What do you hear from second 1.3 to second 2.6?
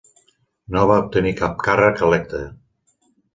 cap càrrec electe.